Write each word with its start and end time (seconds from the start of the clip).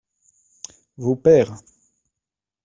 Vos 0.97 1.15
pères. 1.15 1.53